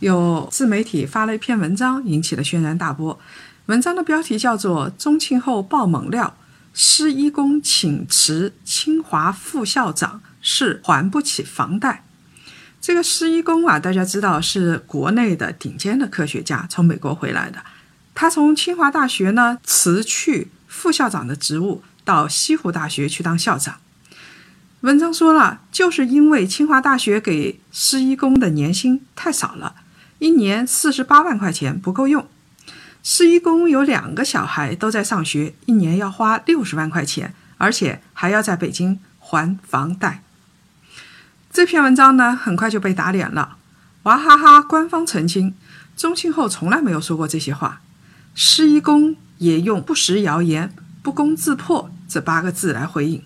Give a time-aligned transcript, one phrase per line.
[0.00, 3.18] 有自媒体发了一篇文章，引起了轩然大波。
[3.66, 6.36] 文章的标题叫做《宗庆后爆猛料，
[6.72, 12.04] 施一公请辞清华副校长是还不起房贷》。
[12.80, 17.58] 这个施一公啊，大家知道是国内的顶尖的科学家，从美国回来的。
[18.14, 23.80] 他从清华大学呢辞去副校长的职务，到西湖大学去当校长。
[24.82, 29.74] 文章说了，就是因为清华大学给施一公的年薪太少了。
[30.18, 32.26] 一年四十八万块钱不够用，
[33.04, 40.24] 施一公有两个小孩都在上学，一年要花六十万块钱，而且还要在北京还房贷。
[41.52, 43.58] 这篇文章呢，很快就被打脸了。
[44.02, 45.54] 娃哈哈官方澄清，
[45.96, 47.80] 宗庆后从来没有说过这些话。
[48.34, 53.22] 施一公也用不实谣言、不攻自破这八个字来回应。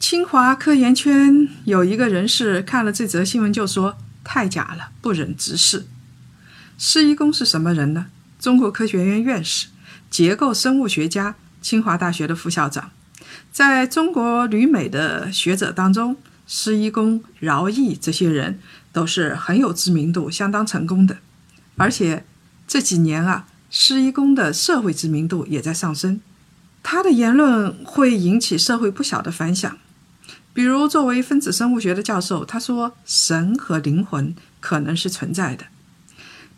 [0.00, 3.98] 清华科研圈有一个人士看了这则新闻就说。
[4.24, 5.86] 太假了，不忍直视。
[6.78, 8.06] 施一公是什么人呢？
[8.38, 9.68] 中国科学院院士，
[10.10, 12.90] 结构生物学家，清华大学的副校长。
[13.52, 18.58] 在中国旅美的学者当中，施一公、饶毅这些人
[18.92, 21.18] 都是很有知名度、相当成功的。
[21.76, 22.24] 而且
[22.66, 26.20] 这几年啊，施一公的社会知名度也在上升，
[26.82, 29.78] 他的言论会引起社会不小的反响。
[30.54, 35.64] 比如，作为分子生物学的教授，他说神和灵魂可能是存在的。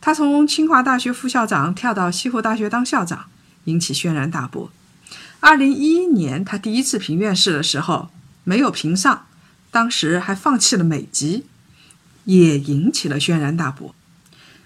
[0.01, 3.27] 他从清华大学副校长跳到西湖大学当校长，
[3.65, 4.71] 引起轩然大波。
[5.41, 8.11] 二零一一年，他第一次评院士的时候
[8.43, 9.27] 没有评上，
[9.71, 11.47] 当时还放弃了美籍，
[12.25, 13.95] 也引起了轩然大波。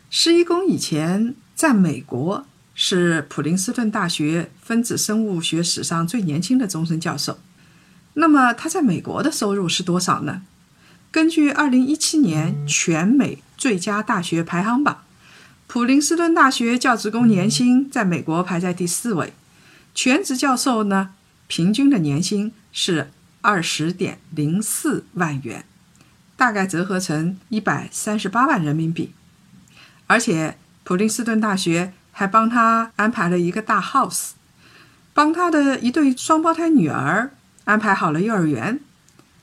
[0.09, 7.39] 施一公以前在美国是普林斯顿大学分子生物学史上最年轻的终身教授。
[8.21, 10.43] 那么他在美国的收入是多少呢？
[11.13, 15.05] 根据二零一七年全美最佳大学排行榜，
[15.69, 19.33] 普林斯顿大学教职工年薪在美国排在第四位，
[19.95, 21.11] 全职教授呢
[21.47, 25.65] 平均的年薪是二十点零四万元，
[26.37, 29.13] 大概折合成一百三十八万人民币。
[30.09, 34.31] 而且普林斯顿大学还帮他安排了一个大 house，
[35.15, 37.31] 帮他的一对双胞胎女儿。
[37.69, 38.81] 安排好了幼儿园，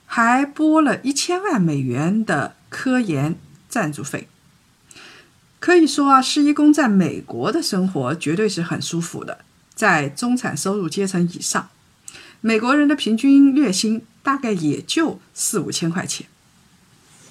[0.07, 3.35] 还拨了一千万美元的科研
[3.69, 4.27] 赞助费。
[5.59, 11.69] 可以说啊，施一公在美国的生活绝对是很舒服的，在中产收入阶层以上。
[12.41, 16.25] 美国人的平均月薪大概也就四五千块钱。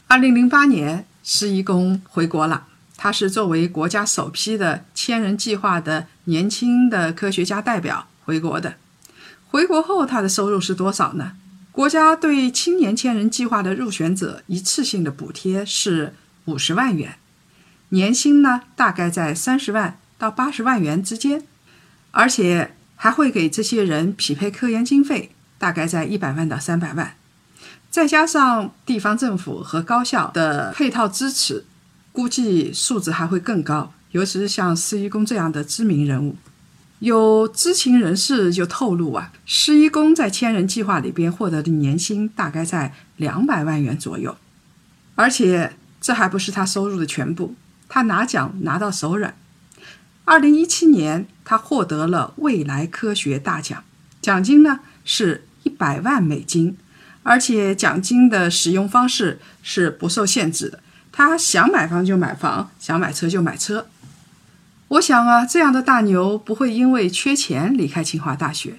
[0.07, 8.77] 二零零八年，施一公回国了，他是作为国家首批的千人计划的年轻的科学家代表回国的。
[9.55, 11.37] 回国后，他的收入是多少呢？
[11.71, 16.13] 国家对青年千人计划的入选者一次性的补贴是
[16.47, 17.19] 五十万元，
[17.91, 21.45] 年薪呢大概在三十万到八十万元之间，
[22.11, 27.15] 而且还会给这些人匹配科研经费，大概在一百万到三百万，
[27.89, 31.65] 再加上地方政府和高校的配套支持，
[32.11, 33.93] 估计数字还会更高。
[34.11, 36.35] 尤其是像施一公这样的知名人物。
[37.05, 44.35] 有知情人士就透露啊，施一公在千人计划里边获得的年薪大概在两百万元左右，
[45.15, 47.57] 而且这还不是他收入的全部，
[47.91, 49.37] 他拿奖拿到手软。
[50.25, 53.85] 二零一七年，他获得了未来科学大奖，
[54.23, 56.79] 奖金呢是一百万美金，
[57.23, 60.81] 而且奖金的使用方式是不受限制的，
[61.13, 63.89] 他想买房就买房，想买车就买车。
[64.95, 68.79] 我想啊，这样的大牛不会因为缺钱离开清华大学，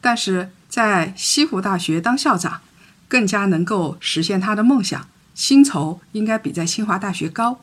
[0.00, 2.62] 但是在西湖大学当校长，
[3.08, 7.60] 更加能够实现他的梦想，薪酬应该比在清华大学高。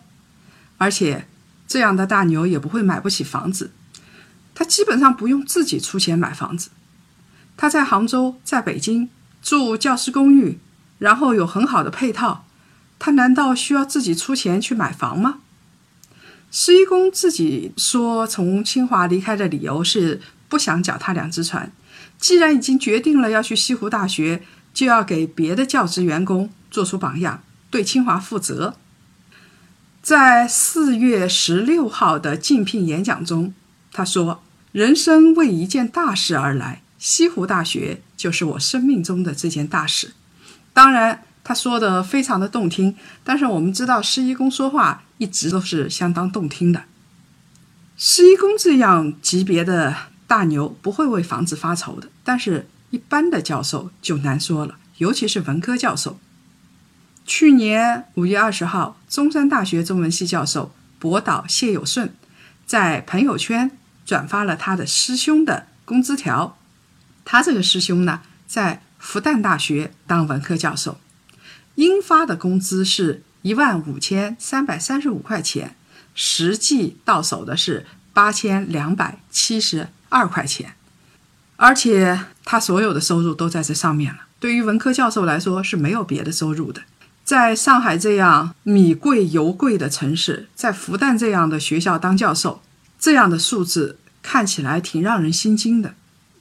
[0.77, 1.27] 而且，
[1.67, 3.71] 这样的大牛也不会买不起房子，
[4.53, 6.69] 他基本上不用自己出钱买房子。
[7.55, 9.09] 他在杭州、在北京
[9.41, 10.59] 住教师公寓，
[10.99, 12.45] 然后有很好的配套，
[12.99, 15.39] 他难道需要自己出钱去买房吗？
[16.49, 21.71] 施一公自己说，从清华离开的理由是不想脚踏两只船。
[22.17, 24.41] 既然已经决定了要去西湖大学，
[24.73, 28.75] 就要给别的教职员工做出榜样，对清华负责。
[30.01, 33.53] 在四月十六号的竞聘演讲中，
[33.91, 34.41] 他说
[34.71, 40.13] ：“人生为一件大事而来，西湖大学就是我生命中的这件大事。”
[40.73, 46.83] 当然，他说的非常的动听，但是我们知道施一公说话一直都是相当动听的。
[47.95, 49.95] 施一公这样级别的
[50.27, 56.19] 大牛不会为房子发愁的，但是一般的教授就难说了，尤其是文科教授。
[57.25, 62.13] 去年五月二十号，中山大学中文系教授博导谢有顺
[62.65, 66.57] 在朋友圈转发了他的师兄的工资条。
[67.25, 70.99] 他这个师兄呢，在复旦大学当文科教授，
[71.75, 75.77] 应发的工资是一万五千三百三十五块钱，
[76.13, 80.73] 实际到手的是八千两百七十二块钱，
[81.55, 84.19] 而且他所有的收入都在这上面了。
[84.41, 86.81] 对于文科教授来说，是没有别的收入的。
[87.23, 92.61] 在上海这样米贵油贵的城市，在复旦这样的学校当教授，
[92.99, 95.95] 这样的数字看起来挺让人心惊的。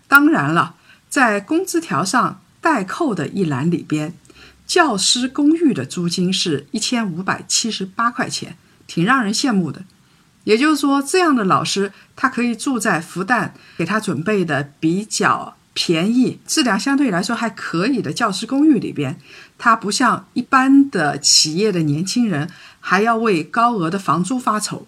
[0.08, 0.74] 当然了，
[1.08, 4.14] 在工资条上代扣的一栏里边，
[4.66, 9.84] 教师公寓的租金是一千五百七十八块钱，挺让人羡慕的。
[10.44, 15.56] 也就是说，这样的老师他可以住在复旦给他准备的比较。
[15.78, 19.20] 便宜、质量相对来说还可以的教师公寓里边，
[19.58, 22.48] 他不像一般的企业的年轻人
[22.80, 24.86] 还要为高额的房租发愁。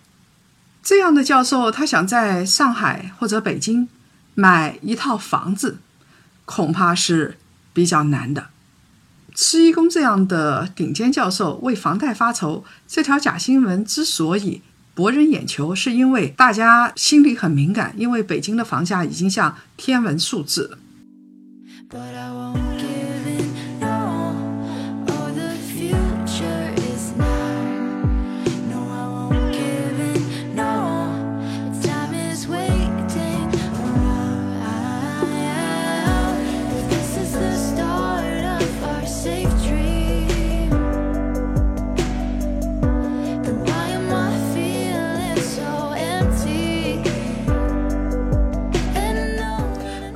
[0.83, 3.87] 这样的教授，他想在上海或者北京
[4.35, 5.77] 买一套房子，
[6.47, 7.37] 恐怕是
[7.75, 8.47] 比较难的。
[9.41, 14.63] 施一公这样的顶尖教授为房贷发愁，这条假新闻之所以。
[14.97, 20.77] 博人眼球，是因为大家心里很敏感，因为北京的房价已经像天文数字了。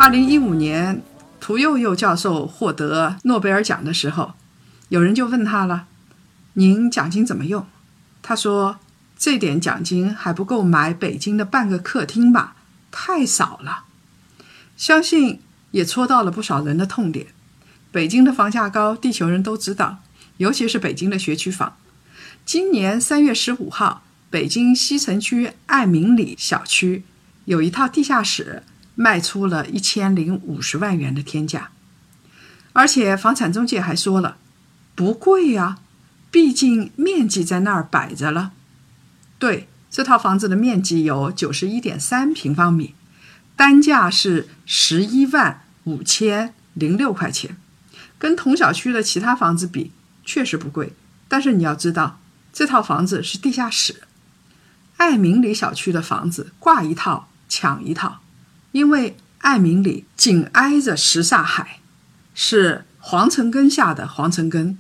[0.03, 1.01] 二零一五年，
[1.39, 4.33] 屠呦呦教授获得诺贝尔奖的时候，
[4.89, 5.87] 有人就问他了
[6.55, 7.65] ：“您奖金怎么用？”
[8.21, 8.81] 他说
[9.17, 12.57] ：“这点奖金还不够买北京的半个客厅吧，
[12.91, 13.85] 太少了。”
[14.77, 15.41] 相信
[15.71, 17.29] 也戳到了不少人的痛点。
[17.93, 19.99] 北京的房价高，地球人都知道，
[20.39, 21.77] 尤其是北京的学区房。
[22.45, 27.05] 今年三月十五号，北京西城区爱民里小区
[27.45, 28.65] 有一套地下室。
[28.95, 31.71] 卖出了一千零五十万元的天价，
[32.73, 34.37] 而且房产中介还说了，
[34.95, 35.79] 不贵呀，
[36.31, 38.53] 毕竟面积在那儿摆着了。
[39.39, 42.95] 对，这套房子的面积有九十一点三平方米，
[43.57, 47.57] 单价是十一万五千零六块钱，
[48.19, 49.91] 跟同小区的其他房子比
[50.25, 50.93] 确实不贵。
[51.29, 52.21] 但是你要知道，
[52.53, 54.03] 这套房子是地下室，
[54.99, 58.21] 爱民里小区的房子挂一套抢一套。
[58.73, 61.79] 因为爱民里紧挨着什刹海，
[62.35, 64.79] 是皇城根下的皇城根，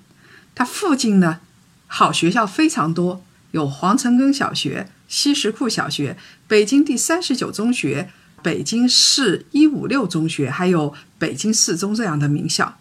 [0.54, 1.40] 它附近呢
[1.86, 6.16] 好学校非常多，有皇城根小学、西什库小学、
[6.48, 8.10] 北京第三十九中学、
[8.42, 12.78] 北京市一五六中学，还有北京四中这样的名校，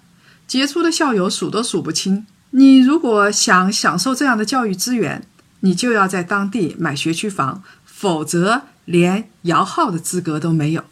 [0.48, 2.26] 杰出的校友数都数不清。
[2.52, 5.26] 你如果想享受这样的教育资源，
[5.62, 10.84] 你就要在当地买学区房，否则连摇号的资格都没有。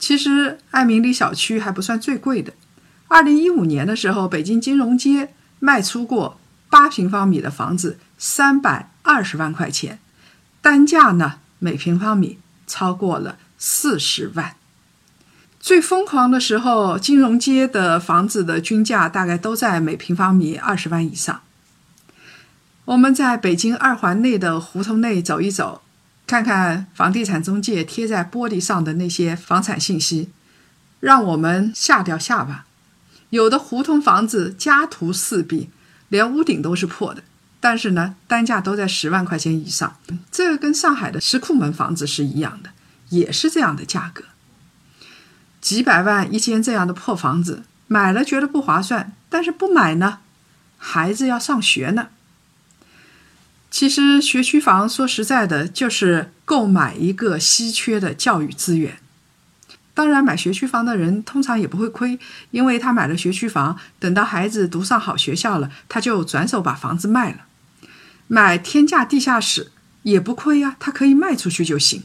[0.00, 2.54] 其实爱民里小区还不算最贵的。
[3.06, 10.00] 二零一五年的时候，北京金融街卖出过八平方米的房子，三百二十万块钱，
[10.62, 14.56] 单价呢每平方米超过了四十万。
[15.60, 21.42] 最疯狂的时候，金融街的房子的均价大概都在每平方米二十万以上。
[22.86, 25.82] 我们在北京二环内的胡同内走一走。
[26.30, 30.30] 看看房地产中介贴在玻璃上的那些房产信息，
[31.00, 32.66] 让我们吓掉下巴。
[33.30, 35.70] 有的胡同房子家徒四壁，
[36.08, 37.24] 连屋顶都是破的，
[37.58, 39.96] 但是呢，单价都在十万块钱以上。
[40.30, 42.70] 这个跟上海的石库门房子是一样的，
[43.08, 44.22] 也是这样的价格，
[45.60, 50.18] 几百万一间这样的破房子，买了觉得不划算，但是不买呢，
[50.78, 52.10] 孩子要上学呢。
[53.70, 58.98] 其实学区房说实在的，就是购买一个稀缺的教育资源。
[59.94, 62.18] 当然，买学区房的人通常也不会亏，
[62.50, 67.44] 因为他买了学区房，等到孩子读上好学校了，他就转手把房子卖了。
[68.26, 69.72] 买天价地下室
[70.04, 72.04] 也不亏呀，他可以卖出去就行。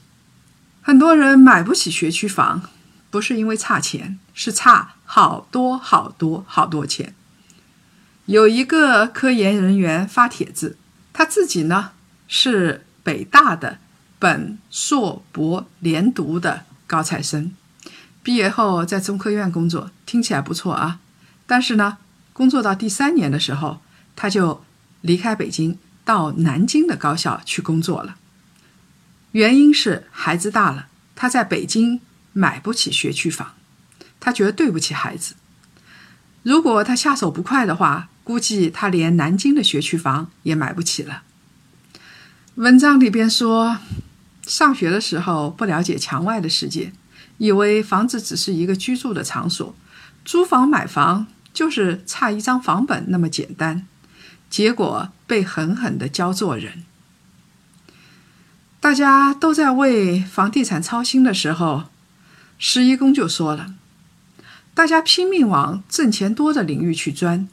[0.81, 2.63] 很多人买不起学区房，
[3.09, 7.15] 不是因为差钱，是差好多好多好多钱。
[8.25, 10.77] 有一个科研人员发帖子，
[11.17, 11.91] 他自己呢
[12.27, 13.77] 是北大的
[14.19, 17.53] 本硕博连读的高材生，
[18.21, 20.99] 毕业后在中科院工作，听起来不错啊。
[21.47, 21.99] 但是呢，
[22.33, 23.79] 工作到第三年的时候，
[24.13, 24.65] 他就
[24.99, 28.17] 离开北京，到南京的高校去工作了。
[29.31, 32.01] 原因是孩子大了，他在北京
[32.33, 33.53] 买不起学区房，
[34.19, 35.35] 他觉得对不起孩子。
[36.45, 41.23] 如果他下手不快的话，估计他连南京的学区房也买不起了。
[42.53, 43.79] 文章里边说，
[44.43, 46.93] 上学的时候不了解墙外的世界，
[47.39, 49.75] 以为房子只是一个居住的场所，
[50.23, 53.87] 租房买房就是差一张房本那么简单，
[54.47, 56.83] 结果被狠狠的教做人。
[58.79, 61.85] 大家都在为房地产操心的时候，
[62.59, 63.73] 施一公就说了
[64.75, 67.47] ：“大家拼命往挣钱多的领域去钻，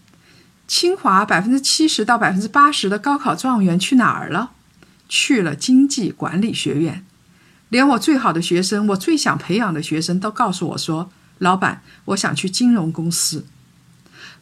[0.67, 4.51] 清华百分之七十到百分之八十的高考状元去哪儿了？
[5.09, 7.07] 去了经济管理学院。
[7.69, 13.47] 连我最好的学生，我最想培养的学生都告诉我说：‘老板，我想去金融公司。’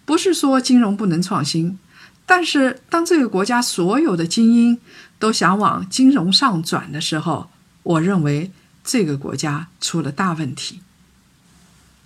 [0.06, 1.78] 不是说金融不能创新。”
[2.24, 4.78] 但是，当这个国家所有的精英
[5.18, 7.50] 都想往金融上转的时候，
[7.82, 8.50] 我认为
[8.82, 10.80] 这个国家出了大问题。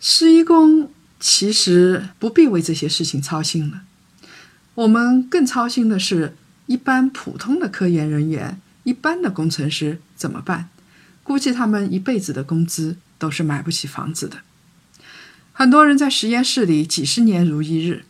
[0.07, 3.85] 施一公其实不必为这些事情操心了，
[4.75, 10.69] 我们更操心的是一般普通的科研人员、一般的工程师怎么办？
[11.23, 14.43] 估计他们一辈子的工资都是买不起房子的。
[15.55, 18.05] 很多人在实验室里几十年如一日，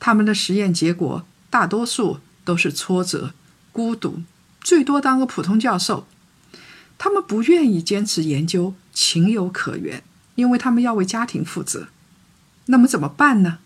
[0.00, 1.24] 他们的实验结果。
[1.48, 3.32] 大多数都是挫折、
[3.70, 4.20] 孤独，
[4.60, 6.08] 最多当个普通教授。
[6.98, 10.02] 他们不愿意坚持研究，情有可原，
[10.36, 11.88] 因为他们要为家庭负责。
[12.66, 13.58] 那么怎么办呢？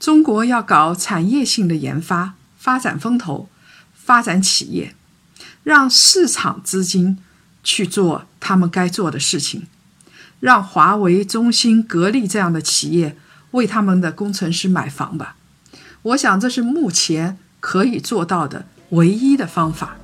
[0.00, 3.48] 中国要搞产业性的研发，发展风投，
[3.94, 4.94] 发展企业，
[5.62, 7.18] 让市场资金
[7.62, 9.66] 去做他们该做的事情，
[10.40, 13.16] 让华为、中兴、格力这样的企业
[13.52, 15.36] 为他们的工程师买房吧。
[16.02, 19.96] 我想，这是目前可以做到的唯一的方法。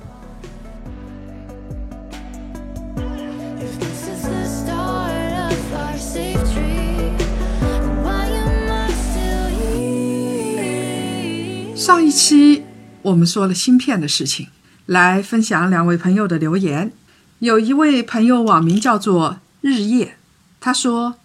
[13.03, 14.47] 我们说了芯片的事情，
[14.85, 16.91] 来分享两位朋友的留言。
[17.39, 20.17] 有一位朋友网名叫做日夜，
[20.61, 21.15] 他说：“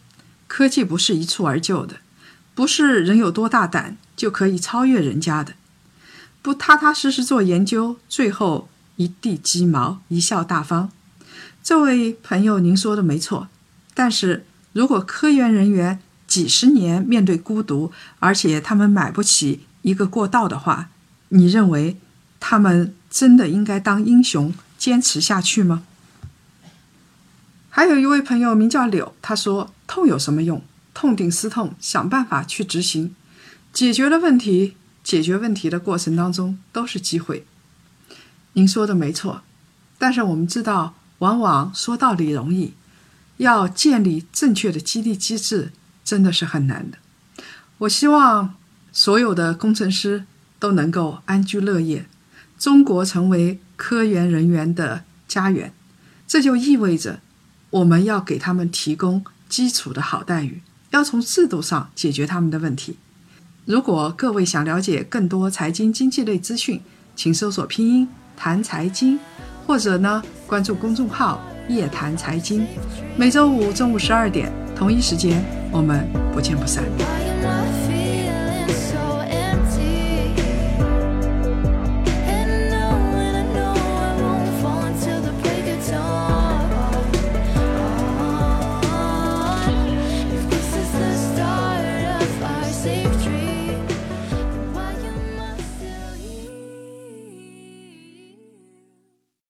[0.48, 1.96] 科技不是一蹴而就的，
[2.54, 5.54] 不是人有多大胆。”就可以超越人家的，
[6.42, 10.90] 不踏踏实实做研究，最后一地鸡毛，贻笑大方。
[11.62, 13.46] 这位朋友，您说的没错。
[13.94, 20.88] 但是如果科研人员几十年面对孤独，而且他们买不起一个过道的话，
[21.28, 21.96] 你认为
[22.40, 25.84] 他们真的应该当英雄坚持下去吗？
[27.68, 30.62] 还有一位朋友名叫柳，他说：“痛有什么用？
[30.94, 33.14] 痛定思痛，想办法去执行。”
[33.72, 37.46] 解决了问题，解决问题的过程当中都是机会。
[38.54, 39.42] 您说的没错，
[39.98, 42.72] 但是我们知道，往往说道理容易，
[43.36, 45.70] 要建立正确的激励机制
[46.04, 46.98] 真的是很难的。
[47.78, 48.56] 我希望
[48.90, 50.24] 所有的工程师
[50.58, 52.06] 都能够安居乐业，
[52.58, 55.72] 中国成为科研人员的家园。
[56.26, 57.20] 这就意味着
[57.70, 60.60] 我们要给他们提供基础的好待遇，
[60.90, 62.96] 要从制度上解决他们的问题。
[63.64, 66.80] 如果各位想了解更多财经经济类资讯，
[67.14, 69.18] 请搜索拼音谈财经，
[69.66, 72.66] 或者呢关注公众号夜谈财经。
[73.16, 77.27] 每周五中午十二点同一时间，我们不见不散。